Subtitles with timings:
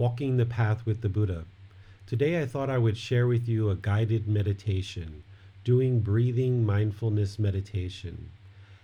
[0.00, 1.44] Walking the Path with the Buddha.
[2.06, 5.22] Today I thought I would share with you a guided meditation,
[5.62, 8.30] doing breathing mindfulness meditation.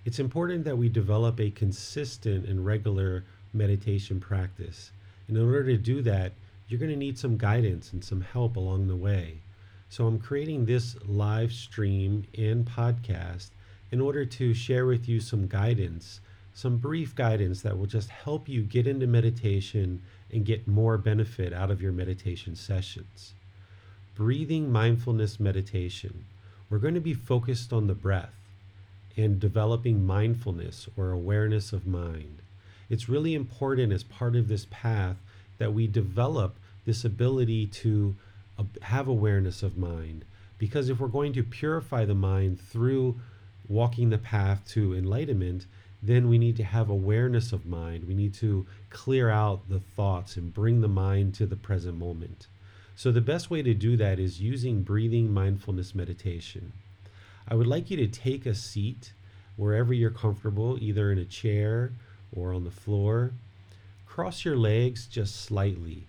[0.04, 4.90] It's important that we develop a consistent and regular meditation practice.
[5.26, 6.32] And in order to do that,
[6.68, 9.38] you're going to need some guidance and some help along the way.
[9.88, 13.48] So I'm creating this live stream and podcast
[13.90, 16.20] in order to share with you some guidance
[16.56, 20.00] some brief guidance that will just help you get into meditation
[20.32, 23.34] and get more benefit out of your meditation sessions.
[24.14, 26.24] Breathing mindfulness meditation.
[26.68, 28.34] We're going to be focused on the breath
[29.16, 32.42] and developing mindfulness or awareness of mind.
[32.88, 35.16] It's really important as part of this path
[35.58, 38.14] that we develop this ability to
[38.82, 40.24] have awareness of mind.
[40.58, 43.20] Because if we're going to purify the mind through
[43.68, 45.66] walking the path to enlightenment,
[46.06, 48.06] then we need to have awareness of mind.
[48.06, 52.46] We need to clear out the thoughts and bring the mind to the present moment.
[52.94, 56.72] So, the best way to do that is using breathing mindfulness meditation.
[57.46, 59.12] I would like you to take a seat
[59.56, 61.92] wherever you're comfortable, either in a chair
[62.34, 63.32] or on the floor.
[64.06, 66.06] Cross your legs just slightly.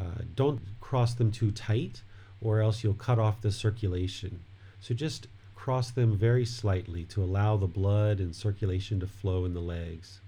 [0.00, 2.02] Uh, don't cross them too tight,
[2.40, 4.40] or else you'll cut off the circulation.
[4.80, 5.26] So, just
[5.64, 10.20] cross them very slightly to allow the blood and circulation to flow in the legs.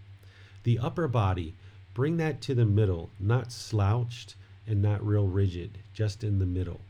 [0.62, 1.52] The upper body,
[1.92, 4.34] bring that to the middle, not slouched
[4.66, 6.80] and not real rigid, just in the middle.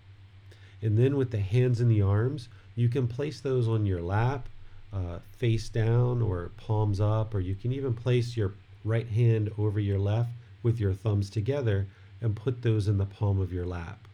[0.80, 4.48] And then with the hands and the arms, you can place those on your lap,
[4.92, 9.80] uh, face down or palms up, or you can even place your right hand over
[9.80, 10.30] your left
[10.62, 11.88] with your thumbs together
[12.20, 14.06] and put those in the palm of your lap.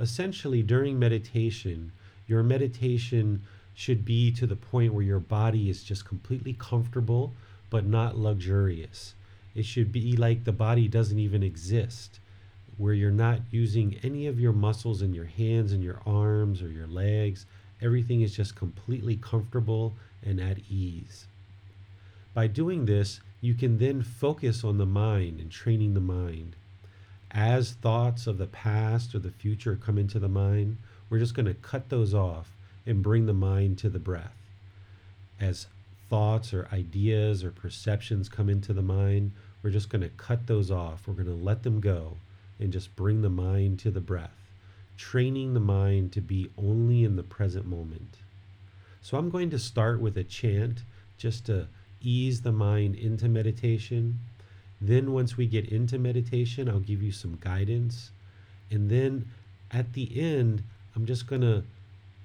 [0.00, 1.92] Essentially, during meditation,
[2.26, 3.42] your meditation
[3.74, 7.32] should be to the point where your body is just completely comfortable
[7.70, 9.14] but not luxurious.
[9.54, 12.20] It should be like the body doesn't even exist,
[12.76, 16.68] where you're not using any of your muscles in your hands and your arms or
[16.68, 17.46] your legs.
[17.82, 21.26] Everything is just completely comfortable and at ease.
[22.32, 26.56] By doing this, you can then focus on the mind and training the mind.
[27.30, 30.78] As thoughts of the past or the future come into the mind,
[31.10, 32.53] we're just going to cut those off
[32.86, 34.36] and bring the mind to the breath.
[35.40, 35.66] As
[36.08, 40.70] thoughts or ideas or perceptions come into the mind, we're just going to cut those
[40.70, 41.06] off.
[41.06, 42.18] We're going to let them go
[42.60, 44.36] and just bring the mind to the breath,
[44.96, 48.18] training the mind to be only in the present moment.
[49.02, 50.82] So I'm going to start with a chant
[51.18, 51.66] just to
[52.00, 54.20] ease the mind into meditation.
[54.80, 58.10] Then, once we get into meditation, I'll give you some guidance.
[58.70, 59.28] And then
[59.70, 60.62] at the end,
[60.94, 61.64] I'm just going to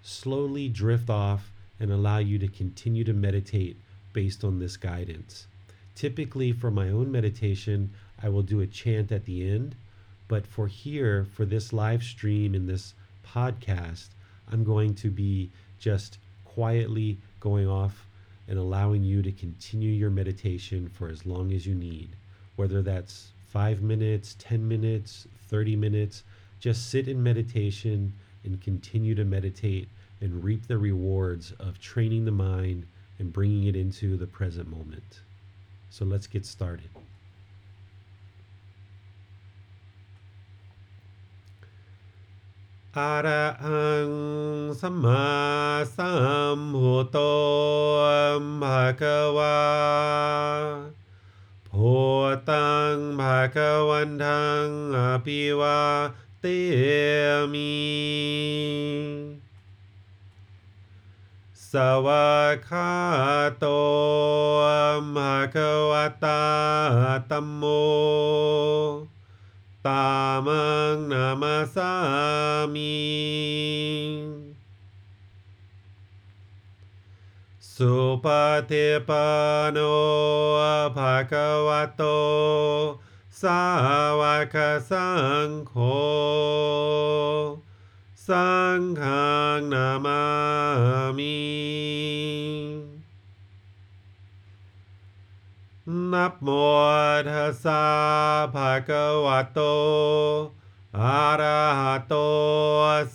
[0.02, 3.78] slowly drift off and allow you to continue to meditate
[4.14, 5.48] based on this guidance.
[5.96, 9.76] Typically, for my own meditation, I will do a chant at the end,
[10.28, 12.94] but for here, for this live stream in this
[13.26, 14.08] podcast,
[14.52, 15.50] I'm going to be
[15.80, 18.06] just quietly going off
[18.48, 22.10] and allowing you to continue your meditation for as long as you need,
[22.56, 26.24] whether that's five minutes, 10 minutes, 30 minutes.
[26.60, 28.14] Just sit in meditation
[28.44, 29.90] and continue to meditate
[30.22, 32.86] and reap the rewards of training the mind
[33.18, 35.22] and bringing it into the present moment.
[35.90, 36.90] So let's get started.
[42.96, 47.20] Arahang Sama Sambuddho
[48.60, 49.52] Bhagava
[51.72, 56.14] Bhutang Bhagavantang Apiva
[56.44, 57.76] Temi
[61.72, 61.74] ส
[62.06, 62.30] วา
[62.68, 62.94] กา
[63.60, 63.66] โต
[65.16, 65.56] มะค
[65.92, 65.94] ว
[66.24, 66.44] ตา
[67.30, 67.64] ตัมโม
[69.88, 70.08] ตา
[70.46, 71.92] มังนามาสา
[72.74, 73.00] มิ
[77.74, 77.94] สุ
[78.24, 78.26] ป
[78.70, 79.28] ฏิปั
[79.64, 79.78] นโน
[80.96, 82.04] ภะคะวะโต
[83.42, 83.64] สา
[84.20, 84.22] ว
[84.54, 84.56] ก
[84.90, 85.10] สั
[85.48, 85.76] งโฆ
[88.28, 90.24] สังฆังนามา
[91.18, 91.40] มิ
[96.14, 96.50] นับโม
[97.30, 97.84] ทัสสะ
[98.56, 99.60] ภะคะวะโต
[101.00, 102.16] อะระหะโต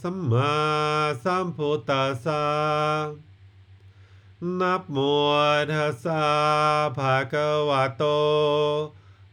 [0.00, 0.54] สัมมา
[1.24, 2.46] สัมพุทธัสสะ
[4.60, 4.98] นับโม
[5.72, 6.24] ทัสสะ
[6.98, 8.04] ภะคะวะโต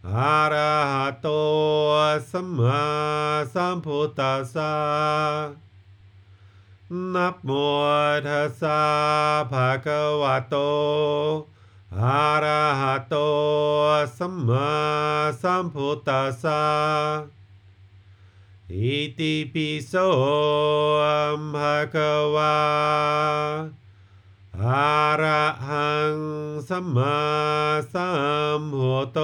[0.09, 1.27] อะระหะโต
[2.31, 2.83] สัมมา
[3.53, 4.73] สัมพุทธัสสะ
[7.13, 7.49] นับโม
[8.27, 8.81] ทัสสะ
[9.51, 10.55] ภะคะวะโต
[11.99, 13.15] อะระหะโต
[14.17, 14.71] สัมมา
[15.41, 16.63] สัมพุทธัสสะ
[18.73, 19.93] อิติปิโส
[21.55, 23.80] ภะคะวะ
[24.65, 26.15] อะระหัง
[26.69, 27.21] สัมมา
[27.93, 28.09] สั
[28.59, 29.19] มพุทโธ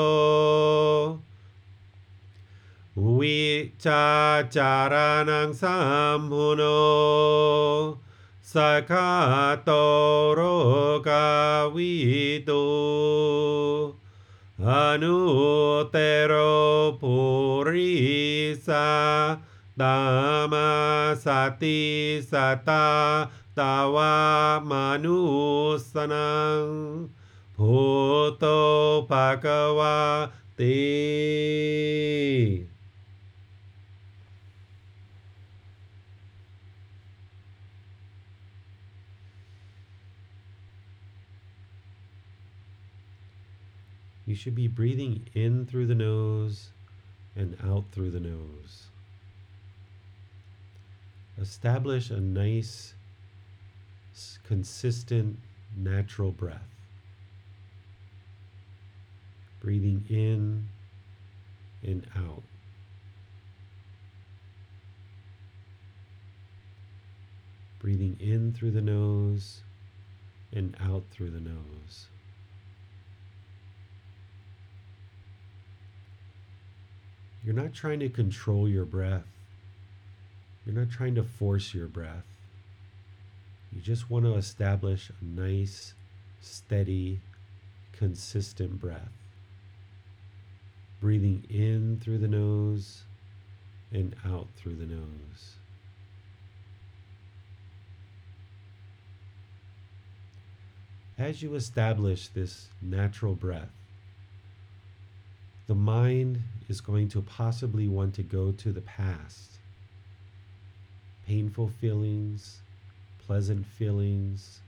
[3.18, 3.45] วิ
[3.86, 4.07] ชา
[4.56, 4.94] จาร
[5.30, 5.78] นังสั
[6.18, 6.63] มพุโน
[8.54, 9.12] สัคา
[9.63, 9.72] โต
[10.34, 10.42] โร
[11.07, 11.28] กา
[11.75, 11.94] วิ
[12.50, 12.66] ตุ
[14.68, 14.69] อ
[15.01, 15.18] นุ
[15.92, 16.33] เตโร
[17.01, 17.16] ปุ
[17.68, 17.95] ริ
[18.68, 18.90] สา
[19.81, 19.98] ตา
[20.51, 20.69] มา
[21.25, 21.28] ส
[21.62, 21.81] ติ
[22.31, 22.33] ส
[22.68, 22.88] ตา
[23.59, 24.71] तवामनुसनं
[27.57, 28.57] भूतो
[29.12, 29.98] भगवा
[30.57, 30.74] ते
[44.27, 46.71] You should be breathing in through the nose
[47.33, 48.88] and out through the nose.
[51.39, 52.94] Establish a nice
[54.47, 55.38] consistent,
[55.75, 56.61] natural breath.
[59.61, 60.69] Breathing in
[61.83, 62.44] and out.
[67.79, 69.61] Breathing in through the nose
[70.53, 72.07] and out through the nose.
[77.44, 79.27] You're not trying to control your breath.
[80.65, 82.25] You're not trying to force your breath.
[83.77, 85.94] You just want to establish a nice,
[86.41, 87.21] steady,
[87.91, 89.12] consistent breath.
[91.00, 93.03] Breathing in through the nose
[93.91, 95.57] and out through the nose.
[101.19, 103.69] As you establish this natural breath,
[105.68, 109.51] the mind is going to possibly want to go to the past.
[111.27, 112.62] Painful feelings,
[113.27, 114.59] pleasant feelings,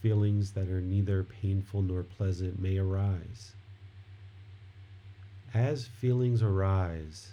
[0.00, 3.52] feelings that are neither painful nor pleasant may arise.
[5.52, 7.32] As feelings arise,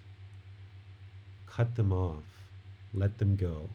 [1.45, 2.23] cut them off,
[2.93, 3.69] let them go.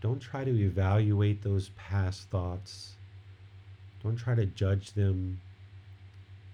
[0.00, 2.94] Don't try to evaluate those past thoughts.
[4.02, 5.40] Don't try to judge them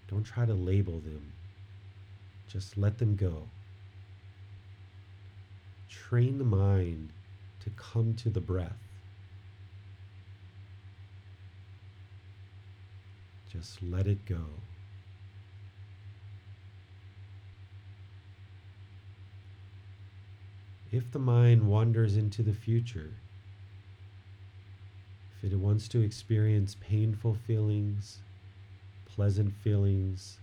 [0.09, 1.33] don't try to label them.
[2.49, 3.49] Just let them go.
[5.89, 7.11] Train the mind
[7.67, 8.79] to come to the breath.
[13.53, 14.45] Just let it go.
[20.93, 23.11] If the mind wanders into the future,
[25.43, 28.19] if it wants to experience painful feelings,
[29.17, 30.39] pleasant feelings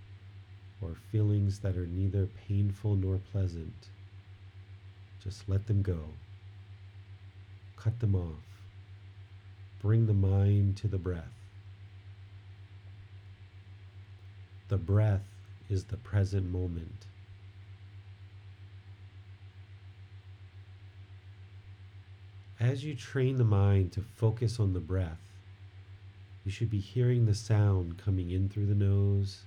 [0.81, 3.87] or feelings that are neither painful nor pleasant.
[5.23, 5.99] Just let them go.
[7.77, 8.43] Cut them off.
[9.81, 11.33] Bring the mind to the breath.
[14.69, 15.25] The breath
[15.69, 17.05] is the present moment.
[22.59, 25.19] As you train the mind to focus on the breath,
[26.45, 29.41] you should be hearing the sound coming in through the nose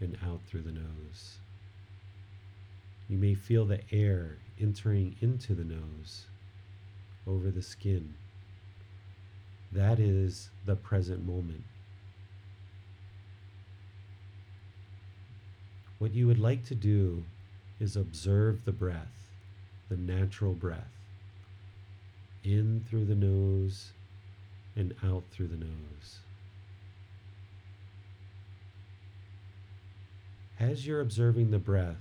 [0.00, 1.38] and out through the nose.
[3.08, 6.26] You may feel the air entering into the nose
[7.26, 8.14] over the skin.
[9.72, 11.64] That is the present moment.
[15.98, 17.24] What you would like to do
[17.78, 19.28] is observe the breath,
[19.88, 20.90] the natural breath,
[22.42, 23.90] in through the nose
[24.74, 26.18] and out through the nose.
[30.58, 31.96] As you're observing the breath,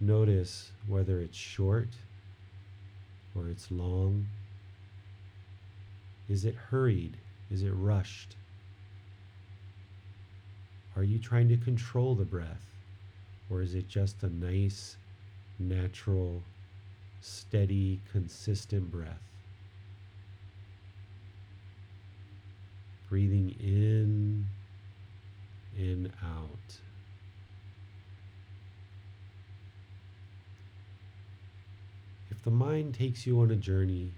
[0.00, 1.88] notice whether it's short
[3.36, 4.26] or it's long.
[6.28, 7.16] Is it hurried?
[7.50, 8.36] Is it rushed?
[10.96, 12.64] Are you trying to control the breath?
[13.50, 14.96] Or is it just a nice,
[15.58, 16.42] natural,
[17.20, 19.22] steady, consistent breath?
[23.08, 24.46] Breathing in
[25.78, 26.85] and out.
[32.46, 34.12] The mind takes you on a journey,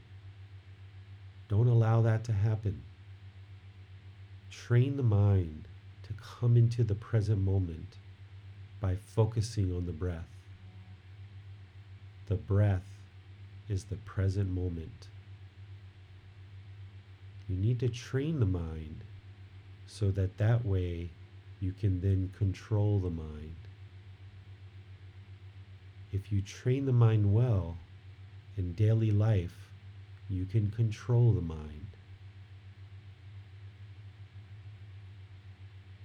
[1.49, 2.83] don't allow that to happen.
[4.51, 5.65] Train the mind
[6.03, 7.97] to come into the present moment
[8.83, 10.29] by focusing on the breath.
[12.27, 12.85] The breath
[13.67, 15.09] is the present moment.
[17.49, 19.05] You need to train the mind
[19.87, 21.09] so that that way
[21.61, 23.57] you can then control the mind.
[26.13, 27.79] If you train the mind well
[28.59, 29.71] in daily life,
[30.29, 31.89] you can control the mind.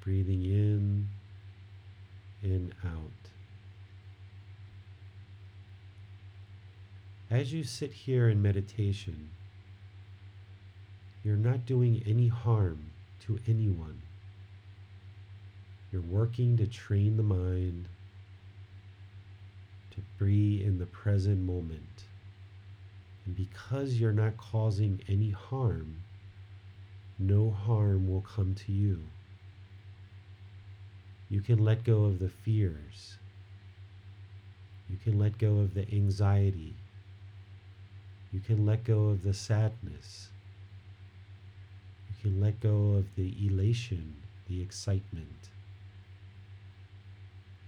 [0.03, 1.07] breathing in
[2.41, 3.11] and out.
[7.31, 9.29] As you sit here in meditation,
[11.23, 12.79] you're not doing any harm
[13.25, 14.01] to anyone.
[15.91, 17.85] You're working to train the mind
[19.91, 22.03] to be in the present moment.
[23.25, 26.03] And because you're not causing any harm,
[27.17, 29.03] no harm will come to you.
[31.29, 33.17] You can let go of the fears.
[34.89, 36.75] You can let go of the anxiety.
[38.31, 40.29] You can let go of the sadness.
[42.09, 44.15] You can let go of the elation,
[44.47, 45.49] the excitement.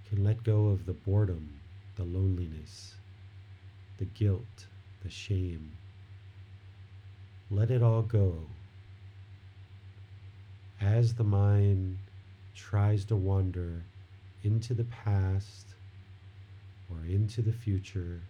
[0.03, 1.59] You can let go of the boredom,
[1.95, 2.95] the loneliness,
[3.97, 4.65] the guilt,
[5.05, 5.71] the shame.
[7.51, 8.39] Let it all go.
[10.81, 11.99] As the mind
[12.55, 13.83] tries to wander
[14.43, 15.67] into the past
[16.89, 18.21] or into the future,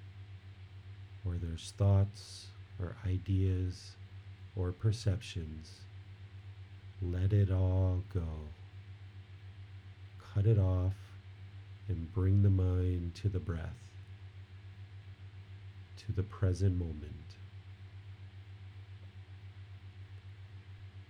[1.25, 2.47] or there's thoughts
[2.81, 3.91] or ideas
[4.57, 5.79] or perceptions,
[7.01, 8.27] let it all go.
[10.33, 10.95] Cut it off
[11.87, 13.84] and bring the mind to the breath,
[16.05, 17.13] to the present moment.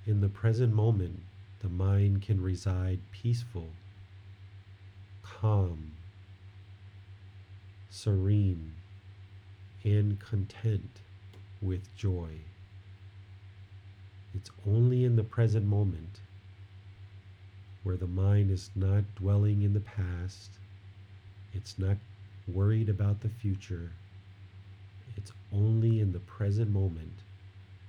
[0.08, 1.22] In the present moment,
[1.62, 3.70] the mind can reside peaceful,
[5.24, 5.92] calm,
[7.90, 8.74] serene,
[9.84, 11.00] and content
[11.62, 12.30] with joy.
[14.36, 16.20] It's only in the present moment
[17.84, 20.52] where the mind is not dwelling in the past,
[21.54, 21.98] it's not
[22.48, 23.92] worried about the future.
[25.18, 27.20] It's only in the present moment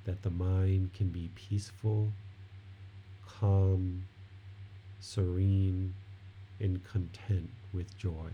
[0.04, 2.12] that the mind can be peaceful
[3.40, 4.06] calm,
[5.00, 5.94] serene,
[6.60, 8.30] and content with joy.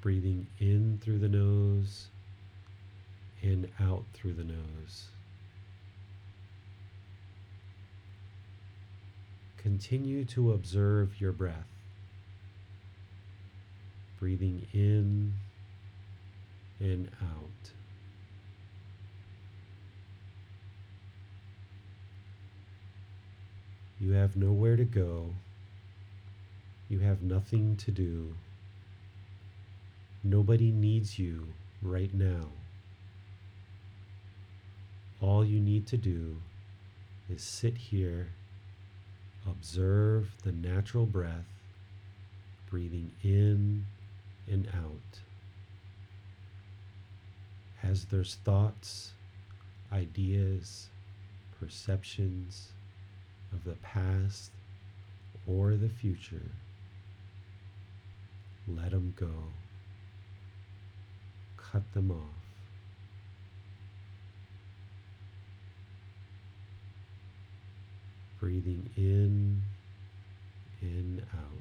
[0.00, 2.06] Breathing in through the nose
[3.42, 5.06] and out through the nose.
[9.56, 11.66] Continue to observe your breath.
[14.20, 15.34] Breathing in
[16.80, 17.70] and out.
[24.00, 25.34] You have nowhere to go.
[26.88, 28.34] You have nothing to do.
[30.24, 31.48] Nobody needs you
[31.82, 32.48] right now.
[35.20, 36.36] All you need to do
[37.28, 38.28] is sit here,
[39.46, 41.46] observe the natural breath,
[42.70, 43.84] breathing in
[44.50, 45.20] and out.
[47.82, 49.12] As there's thoughts,
[49.92, 50.88] ideas,
[51.60, 52.68] perceptions,
[53.52, 54.50] of the past
[55.46, 56.50] or the future,
[58.66, 59.30] let them go.
[61.56, 62.18] Cut them off.
[68.40, 69.62] Breathing in,
[70.80, 71.58] in, out.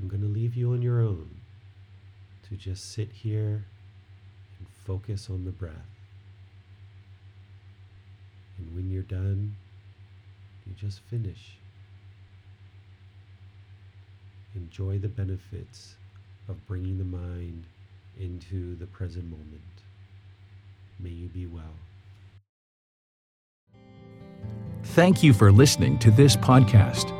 [0.00, 1.28] I'm going to leave you on your own.
[2.48, 3.64] To just sit here
[4.58, 5.72] and focus on the breath.
[8.58, 9.54] And when you're done,
[10.66, 11.56] you just finish.
[14.56, 15.94] Enjoy the benefits
[16.48, 17.64] of bringing the mind
[18.18, 19.60] into the present moment.
[20.98, 21.62] May you be well.
[24.82, 27.19] Thank you for listening to this podcast.